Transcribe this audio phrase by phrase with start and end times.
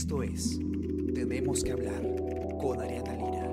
[0.00, 0.58] Esto es
[1.14, 2.00] Tenemos que hablar
[2.58, 3.49] con Ariana Lira.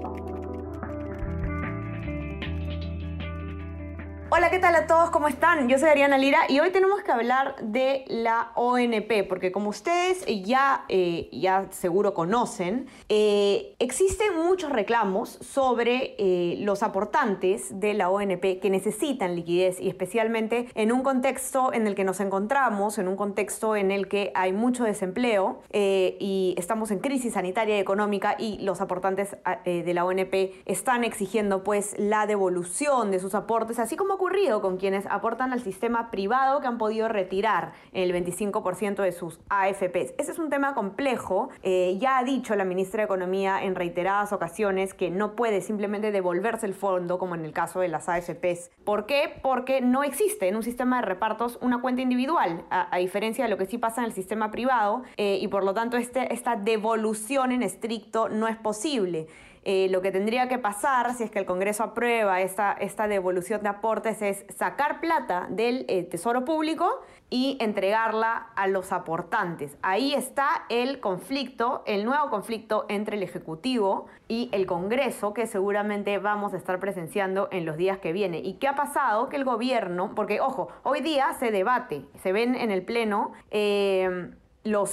[4.38, 5.10] Hola, ¿qué tal a todos?
[5.10, 5.68] ¿Cómo están?
[5.68, 10.24] Yo soy Ariana Lira y hoy tenemos que hablar de la ONP, porque como ustedes
[10.46, 18.12] ya, eh, ya seguro conocen, eh, existen muchos reclamos sobre eh, los aportantes de la
[18.12, 23.08] ONP que necesitan liquidez y especialmente en un contexto en el que nos encontramos, en
[23.08, 28.36] un contexto en el que hay mucho desempleo y estamos en crisis sanitaria y económica
[28.38, 29.36] y los aportantes
[29.66, 34.76] de la ONP están exigiendo pues la devolución de sus aportes, así como ocurrido con
[34.76, 40.16] quienes aportan al sistema privado que han podido retirar el 25% de sus AFPs.
[40.18, 41.48] Ese es un tema complejo.
[41.64, 46.12] Eh, ya ha dicho la ministra de Economía en reiteradas ocasiones que no puede simplemente
[46.12, 48.70] devolverse el fondo como en el caso de las AFPs.
[48.84, 49.40] ¿Por qué?
[49.42, 53.58] Porque no existe en un sistema de repartos una cuenta individual, a, diferencia de lo
[53.58, 57.54] que sí pasa en el sistema privado, eh, y por lo tanto este, esta devolución
[57.54, 59.28] en estricto no es posible.
[59.70, 63.64] Eh, lo que tendría que pasar si es que el Congreso aprueba esta, esta devolución
[63.64, 69.78] de aportes es sacar plata del eh, Tesoro Público y entregarla a los aportantes.
[69.82, 76.18] Ahí está el conflicto, el nuevo conflicto entre el Ejecutivo y el Congreso que seguramente
[76.18, 78.46] vamos a estar presenciando en los días que vienen.
[78.46, 79.28] ¿Y qué ha pasado?
[79.28, 83.34] Que el gobierno, porque ojo, hoy día se debate, se ven en el Pleno.
[83.52, 84.30] Eh,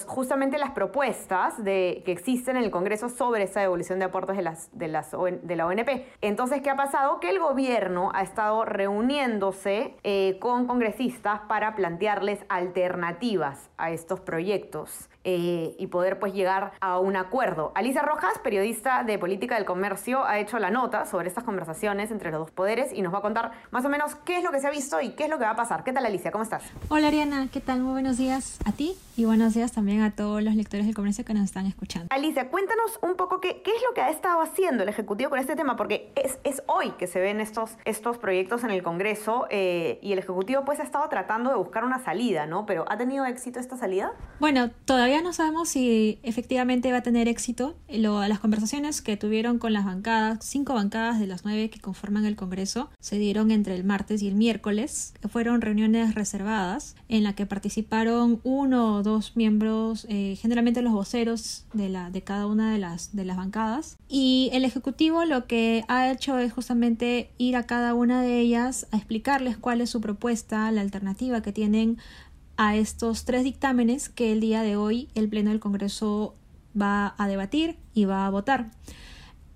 [0.06, 5.66] justamente las propuestas que existen en el Congreso sobre esa devolución de aportes de la
[5.66, 6.06] ONP.
[6.20, 7.20] Entonces, ¿qué ha pasado?
[7.20, 15.08] Que el gobierno ha estado reuniéndose eh, con congresistas para plantearles alternativas a estos proyectos
[15.24, 17.72] eh, y poder pues llegar a un acuerdo.
[17.74, 22.30] Alicia Rojas, periodista de Política del Comercio, ha hecho la nota sobre estas conversaciones entre
[22.30, 24.60] los dos poderes y nos va a contar más o menos qué es lo que
[24.60, 25.82] se ha visto y qué es lo que va a pasar.
[25.82, 26.30] ¿Qué tal Alicia?
[26.30, 26.62] ¿Cómo estás?
[26.88, 27.80] Hola Ariana, ¿qué tal?
[27.80, 31.24] Muy buenos días a ti y buenos días también a todos los lectores del comercio
[31.24, 32.08] que nos están escuchando.
[32.10, 35.38] Alicia, cuéntanos un poco qué, qué es lo que ha estado haciendo el Ejecutivo con
[35.38, 39.46] este tema, porque es, es hoy que se ven estos, estos proyectos en el Congreso
[39.50, 42.66] eh, y el Ejecutivo pues ha estado tratando de buscar una salida, ¿no?
[42.66, 44.12] Pero ¿ha tenido éxito esta salida?
[44.40, 47.74] Bueno, todavía no sabemos si efectivamente va a tener éxito.
[47.88, 52.24] Lo, las conversaciones que tuvieron con las bancadas, cinco bancadas de las nueve que conforman
[52.24, 57.22] el Congreso, se dieron entre el martes y el miércoles, que fueron reuniones reservadas en
[57.22, 62.22] la que participaron uno o dos miembros miembros, eh, generalmente los voceros de, la, de
[62.22, 63.96] cada una de las, de las bancadas.
[64.08, 68.88] Y el Ejecutivo lo que ha hecho es justamente ir a cada una de ellas
[68.90, 71.98] a explicarles cuál es su propuesta, la alternativa que tienen
[72.56, 76.34] a estos tres dictámenes que el día de hoy el Pleno del Congreso
[76.80, 78.70] va a debatir y va a votar.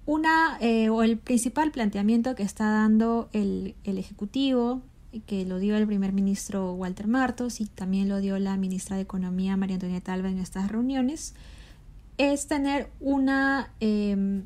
[0.06, 4.82] Una eh, o el principal planteamiento que está dando el, el Ejecutivo
[5.26, 9.02] que lo dio el primer ministro Walter Martos y también lo dio la ministra de
[9.02, 11.34] Economía María Antonieta Alba en estas reuniones,
[12.18, 14.42] es tener una eh,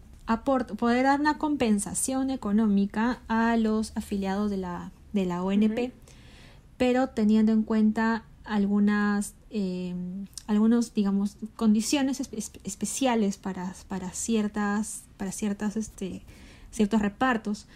[0.77, 5.93] poder dar una compensación económica a los afiliados de la, de la ONP,
[6.77, 9.95] pero teniendo en cuenta algunas eh,
[10.47, 12.21] algunos digamos condiciones
[12.65, 16.23] especiales para, para ciertas para ciertas este
[16.73, 17.67] ciertos repartos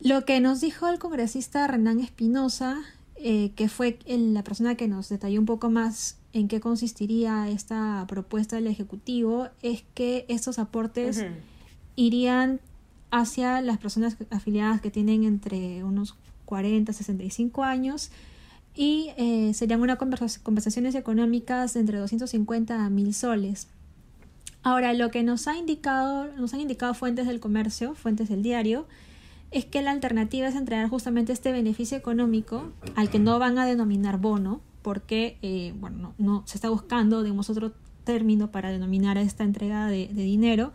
[0.00, 2.80] lo que nos dijo el congresista Renan Espinosa,
[3.16, 8.04] eh, que fue la persona que nos detalló un poco más en qué consistiría esta
[8.08, 11.24] propuesta del Ejecutivo, es que estos aportes
[11.96, 12.60] irían
[13.10, 18.10] hacia las personas afiliadas que tienen entre unos 40 65 años
[18.74, 19.98] y eh, serían unas
[20.42, 23.68] conversaciones económicas de entre 250 a 1000 soles.
[24.62, 28.86] Ahora, lo que nos ha indicado, nos han indicado fuentes del comercio, fuentes del diario,
[29.50, 33.66] es que la alternativa es entregar justamente este beneficio económico al que no van a
[33.66, 37.72] denominar bono, porque eh, bueno, no, se está buscando, digamos, otro
[38.04, 40.72] término para denominar esta entrega de, dinero,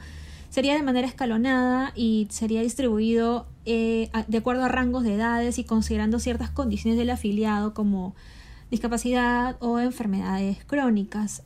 [0.49, 5.63] sería de manera escalonada y sería distribuido eh, de acuerdo a rangos de edades y
[5.63, 8.15] considerando ciertas condiciones del afiliado como
[8.71, 11.43] discapacidad o enfermedades crónicas.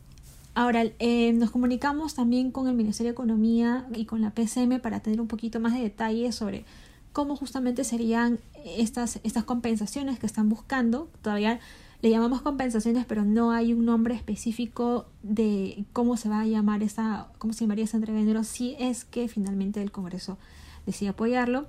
[0.56, 5.00] Ahora, eh, nos comunicamos también con el Ministerio de Economía y con la PCM para
[5.00, 6.66] tener un poquito más de detalles sobre
[7.14, 11.10] cómo justamente serían estas, estas compensaciones que están buscando.
[11.22, 11.60] Todavía
[12.02, 16.82] le llamamos compensaciones, pero no hay un nombre específico de cómo se va a llamar
[16.82, 20.38] esa, cómo se llamaría esa entrega de dinero si es que finalmente el Congreso
[20.86, 21.68] decide apoyarlo.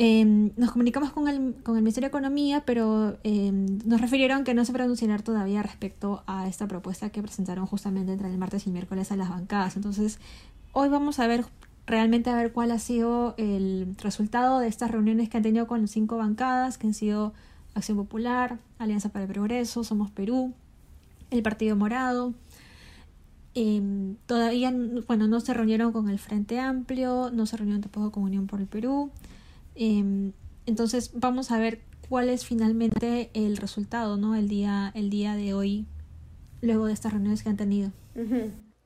[0.00, 4.54] Em, nos comunicamos con el, con el Ministerio de Economía, pero em, nos refirieron que
[4.54, 8.70] no se pronunciará todavía respecto a esta propuesta que presentaron justamente entre el martes y
[8.70, 9.76] el miércoles a las bancadas.
[9.76, 10.20] Entonces,
[10.72, 11.44] hoy vamos a ver
[11.88, 15.88] realmente a ver cuál ha sido el resultado de estas reuniones que han tenido con
[15.88, 17.32] cinco bancadas, que han sido
[17.74, 20.52] Acción Popular, Alianza para el Progreso, Somos Perú,
[21.30, 22.34] el Partido Morado.
[23.54, 24.72] Em, todavía,
[25.06, 28.60] bueno, no se reunieron con el Frente Amplio, no se reunieron tampoco con Unión por
[28.60, 29.10] el Perú.
[29.74, 30.32] Em,
[30.66, 34.34] entonces vamos a ver cuál es finalmente el resultado, ¿no?
[34.34, 35.86] El día, el día de hoy,
[36.60, 37.92] luego de estas reuniones que han tenido.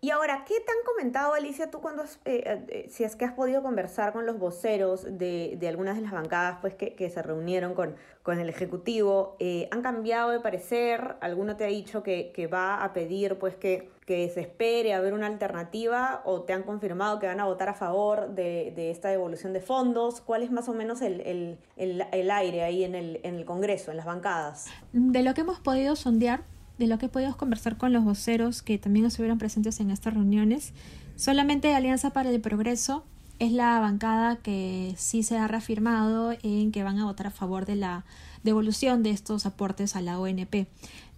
[0.04, 3.34] Y ahora, ¿qué te han comentado, Alicia, tú cuando, eh, eh, si es que has
[3.34, 7.22] podido conversar con los voceros de, de algunas de las bancadas pues, que, que se
[7.22, 7.94] reunieron con,
[8.24, 9.36] con el Ejecutivo?
[9.38, 11.14] Eh, ¿Han cambiado de parecer?
[11.20, 15.00] ¿Alguno te ha dicho que, que va a pedir pues, que, que, se espere a
[15.00, 18.90] ver una alternativa o te han confirmado que van a votar a favor de, de
[18.90, 20.20] esta devolución de fondos?
[20.20, 23.44] ¿Cuál es más o menos el, el, el, el aire ahí en el, en el
[23.44, 24.66] Congreso, en las bancadas?
[24.92, 26.42] De lo que hemos podido sondear,
[26.82, 30.14] de lo que he podido conversar con los voceros que también estuvieron presentes en estas
[30.14, 30.72] reuniones,
[31.16, 33.04] solamente Alianza para el Progreso
[33.38, 37.66] es la bancada que sí se ha reafirmado en que van a votar a favor
[37.66, 38.04] de la
[38.44, 40.66] devolución de estos aportes a la ONP.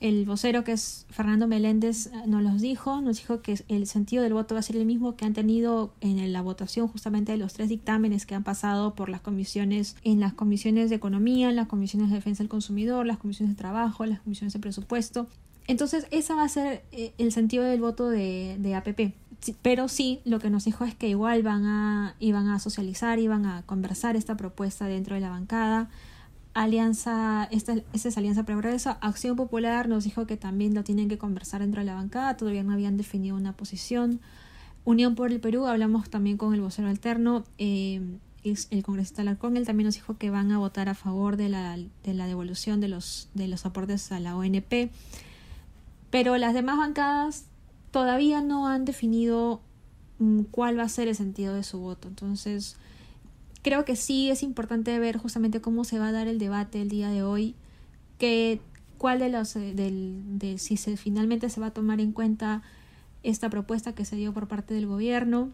[0.01, 4.35] El vocero, que es Fernando Meléndez, nos los dijo, nos dijo que el sentido del
[4.35, 7.53] voto va a ser el mismo que han tenido en la votación justamente de los
[7.55, 11.69] tres dictámenes que han pasado por las comisiones, en las comisiones de economía, en las
[11.69, 15.29] comisiones de defensa del consumidor, las comisiones de trabajo, las comisiones de presupuesto.
[15.67, 19.15] Entonces, ese va a ser eh, el sentido del voto de, de APP.
[19.63, 23.47] Pero sí, lo que nos dijo es que igual van a, iban a socializar, iban
[23.47, 25.91] a conversar esta propuesta dentro de la bancada.
[26.55, 28.97] Alianza, esta, esta es Alianza Progreso.
[29.01, 32.63] Acción Popular nos dijo que también lo tienen que conversar dentro de la bancada, todavía
[32.63, 34.21] no habían definido una posición.
[34.85, 38.01] Unión por el Perú, hablamos también con el vocero alterno, eh,
[38.45, 41.77] el congresista Larcón, él también nos dijo que van a votar a favor de la,
[41.77, 44.91] de la devolución de los, de los aportes a la ONP.
[46.15, 47.47] Pero las demás bancadas
[47.91, 49.61] todavía no han definido
[50.21, 52.07] mm, cuál va a ser el sentido de su voto.
[52.07, 52.77] Entonces,
[53.63, 56.89] creo que sí es importante ver justamente cómo se va a dar el debate el
[56.89, 57.57] día de hoy,
[58.17, 58.61] que
[58.97, 62.63] cuál de los eh, del, de si se finalmente se va a tomar en cuenta
[63.25, 65.51] esta propuesta que se dio por parte del gobierno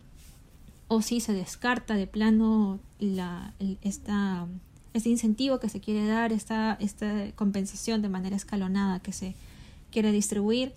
[0.89, 4.47] o si se descarta de plano la, esta,
[4.93, 9.35] este incentivo que se quiere dar, esta, esta compensación de manera escalonada que se
[9.91, 10.75] quiere distribuir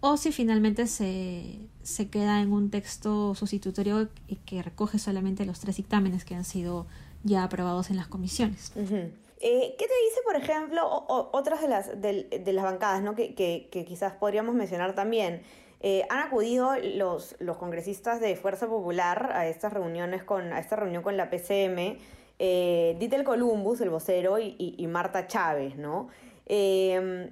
[0.00, 5.60] o si finalmente se, se queda en un texto sustitutorio y que recoge solamente los
[5.60, 6.86] tres dictámenes que han sido
[7.24, 8.72] ya aprobados en las comisiones.
[8.76, 13.14] eh, ¿Qué te dice, por ejemplo, otras de las, de, las bancadas ¿no?
[13.14, 15.42] que, que, quizás podríamos mencionar también?
[15.80, 20.76] Eh, han acudido los, los congresistas de Fuerza Popular a estas reuniones con, a esta
[20.76, 21.98] reunión con la PCM,
[22.38, 26.08] eh, Columbus, el vocero, y, y, y Marta Chávez, ¿no?
[26.46, 27.30] Eh,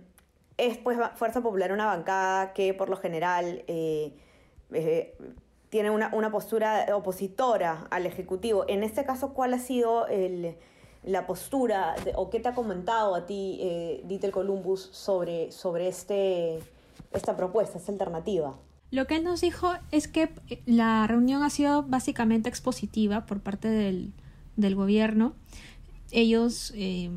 [0.56, 4.15] es pues Fuerza Popular una bancada que por lo general eh,
[4.73, 5.17] eh,
[5.69, 8.65] tiene una, una, postura opositora al Ejecutivo.
[8.69, 10.56] En este caso, ¿cuál ha sido el,
[11.03, 16.61] la postura o qué te ha comentado a ti, eh, Dieter Columbus, sobre, sobre este,
[17.12, 18.57] esta propuesta, esta alternativa?
[18.91, 20.31] Lo que él nos dijo es que
[20.67, 24.12] la reunión ha sido básicamente expositiva por parte del,
[24.57, 25.35] del gobierno.
[26.12, 27.11] Ellos eh,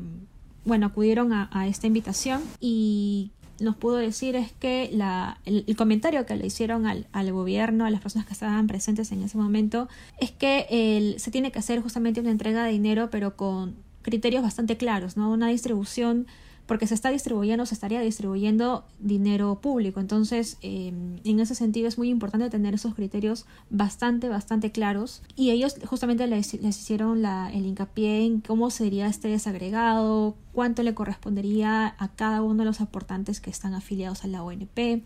[0.64, 5.76] bueno, acudieron a, a, esta invitación y nos pudo decir es que la, el, el,
[5.76, 9.36] comentario que le hicieron al, al, gobierno, a las personas que estaban presentes en ese
[9.36, 9.88] momento,
[10.20, 14.42] es que el, se tiene que hacer justamente una entrega de dinero, pero con criterios
[14.42, 15.30] bastante claros, ¿no?
[15.30, 16.26] Una distribución
[16.68, 20.00] porque se está distribuyendo, se estaría distribuyendo dinero público.
[20.00, 20.92] Entonces, eh,
[21.24, 25.22] en ese sentido es muy importante tener esos criterios bastante, bastante claros.
[25.34, 31.94] Y ellos justamente les, hicieron el hincapié en cómo sería este desagregado, cuánto le correspondería
[31.98, 35.04] a cada uno de los aportantes que están afiliados a la ONP.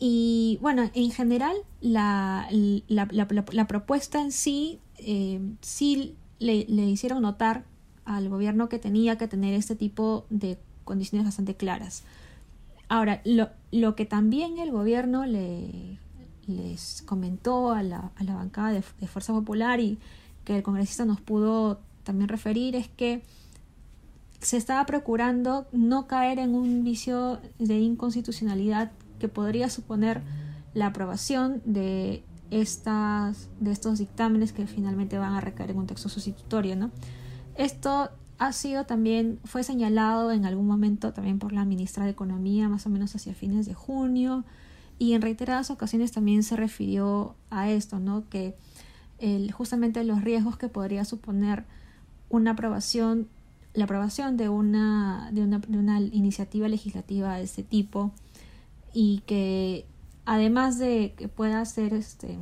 [0.00, 2.48] Y bueno, en general, la,
[2.88, 7.64] la propuesta en sí, eh, sí le, le hicieron notar
[8.04, 12.04] al gobierno que tenía que tener este tipo de condiciones bastante claras.
[12.88, 15.98] Ahora, lo, lo que también el gobierno le,
[16.46, 19.98] les comentó a la, a la bancada de, Fuerza Popular y
[20.44, 23.22] que el congresista nos pudo también referir es que
[24.40, 30.20] se estaba procurando no caer en un vicio de inconstitucionalidad que podría suponer
[30.74, 36.10] la aprobación de estas de estos dictámenes que finalmente van a recaer en un texto
[36.10, 36.90] sustitutorio, ¿no?
[37.56, 42.68] Esto ha sido también, fue señalado en algún momento también por la ministra de Economía,
[42.68, 44.44] más o menos hacia fines de junio,
[44.98, 48.28] y en reiteradas ocasiones también se refirió a esto, ¿no?
[48.28, 48.56] Que
[49.18, 51.64] el, justamente los riesgos que podría suponer
[52.28, 53.28] una aprobación,
[53.72, 58.12] la aprobación de una, de una, de una iniciativa legislativa de este tipo,
[58.92, 59.86] y que
[60.24, 62.38] además de que pueda ser este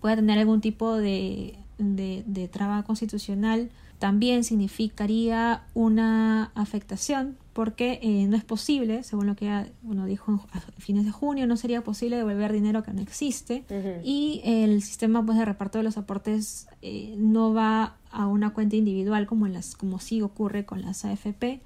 [0.00, 8.26] pueda tener algún tipo de, de, de traba constitucional, también significaría una afectación porque eh,
[8.28, 9.50] no es posible, según lo que
[9.82, 13.64] uno dijo a fines de junio, no sería posible devolver dinero que no existe
[14.04, 18.76] y el sistema pues, de reparto de los aportes eh, no va a una cuenta
[18.76, 21.60] individual como, en las, como sí ocurre con las AFP,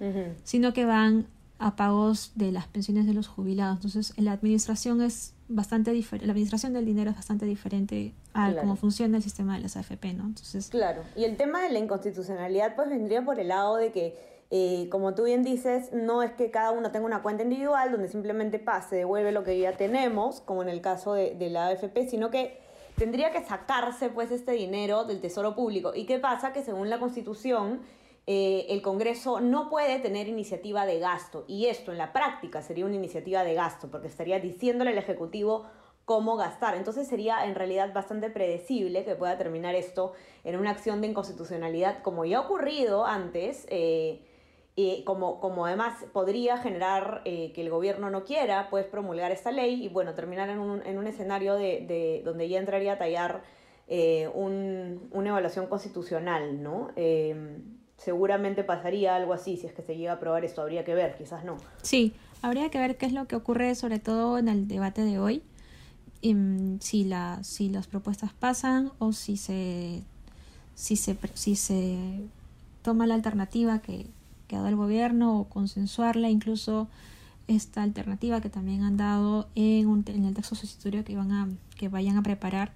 [0.45, 1.27] sino que van
[1.63, 3.77] a pagos de las pensiones de los jubilados.
[3.77, 8.77] Entonces, la administración es bastante diferente, la administración del dinero es bastante diferente a cómo
[8.77, 10.25] funciona el sistema de las AFP, ¿no?
[10.25, 11.03] Entonces, claro.
[11.15, 15.15] Y el tema de la inconstitucionalidad pues vendría por el lado de que eh, como
[15.15, 18.97] tú bien dices, no es que cada uno tenga una cuenta individual donde simplemente pase,
[18.97, 22.59] devuelve lo que ya tenemos, como en el caso de, de la AFP, sino que
[22.97, 25.93] tendría que sacarse pues este dinero del tesoro público.
[25.95, 26.53] ¿Y qué pasa?
[26.53, 27.81] Que según la Constitución,
[28.27, 31.45] eh, el Congreso no puede tener iniciativa de gasto.
[31.49, 35.67] Y esto en la práctica sería una iniciativa de gasto, porque estaría diciéndole al Ejecutivo
[36.05, 36.77] cómo gastar.
[36.77, 40.13] Entonces sería en realidad bastante predecible que pueda terminar esto
[40.45, 43.67] en una acción de inconstitucionalidad, como ya ha ocurrido antes.
[43.71, 44.25] Eh,
[44.75, 49.51] y como, como además podría generar eh, que el gobierno no quiera, pues promulgar esta
[49.51, 52.99] ley y bueno, terminar en un, en un escenario de, de, donde ya entraría a
[52.99, 53.43] tallar
[54.35, 56.89] un, una evaluación constitucional, ¿no?
[58.05, 61.17] Seguramente pasaría algo así, si es que se llega a aprobar esto, habría que ver,
[61.17, 61.57] quizás no.
[61.83, 65.19] Sí, habría que ver qué es lo que ocurre sobre todo en el debate de
[65.19, 65.43] hoy,
[66.23, 70.03] mm, si, la, si las propuestas pasan o si se,
[70.75, 72.21] si se, si se
[72.83, 74.07] toma la alternativa que,
[74.49, 76.89] que ha dado el gobierno o consensuarla, incluso
[77.49, 81.49] esta alternativa que también han dado en, un, en el texto sustitutorio que, van a,
[81.77, 82.73] que vayan a preparar.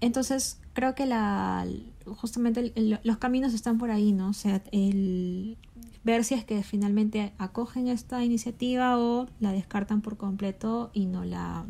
[0.00, 1.66] Entonces, creo que la,
[2.06, 4.28] justamente los caminos están por ahí, ¿no?
[4.28, 5.56] O sea, el
[6.04, 11.24] ver si es que finalmente acogen esta iniciativa o la descartan por completo y no
[11.24, 11.64] la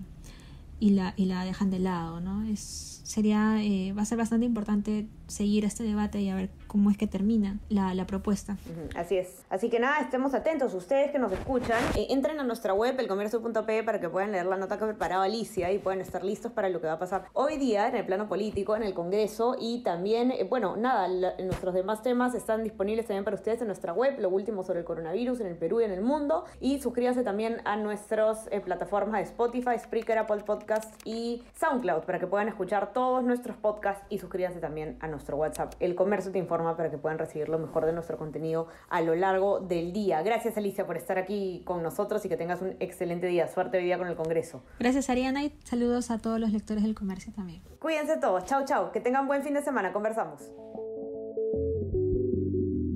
[0.80, 2.42] y la y la dejan de lado, ¿no?
[2.44, 6.90] Es sería eh, va a ser bastante importante seguir este debate y a ver cómo
[6.90, 8.56] es que termina la, la propuesta.
[8.94, 9.42] Así es.
[9.50, 10.74] Así que nada, estemos atentos.
[10.74, 14.56] Ustedes que nos escuchan, eh, entren a nuestra web, elcomercio.pe, para que puedan leer la
[14.56, 17.24] nota que ha preparado Alicia y puedan estar listos para lo que va a pasar
[17.32, 21.08] hoy día en el plano político, en el Congreso y también, eh, bueno, nada,
[21.42, 24.84] nuestros demás temas están disponibles también para ustedes en nuestra web, lo último sobre el
[24.84, 26.44] coronavirus en el Perú y en el mundo.
[26.60, 32.18] Y suscríbanse también a nuestras eh, plataformas de Spotify, Spreaker, Apple Podcasts y SoundCloud para
[32.18, 35.74] que puedan escuchar todos nuestros podcasts y suscríbanse también a nuestro WhatsApp.
[35.78, 39.14] El Comercio te informa para que puedan recibir lo mejor de nuestro contenido a lo
[39.14, 40.20] largo del día.
[40.22, 43.46] Gracias Alicia por estar aquí con nosotros y que tengas un excelente día.
[43.46, 44.64] Suerte hoy día con el Congreso.
[44.80, 47.62] Gracias Ariana y saludos a todos los lectores del comercio también.
[47.78, 48.44] Cuídense todos.
[48.46, 48.90] Chao, chao.
[48.90, 49.92] Que tengan buen fin de semana.
[49.92, 50.50] Conversamos.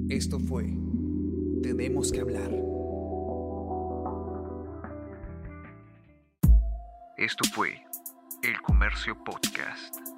[0.08, 0.64] Esto fue
[1.62, 2.50] Tenemos que hablar.
[7.16, 7.70] Esto fue
[8.42, 10.15] El Comercio Podcast.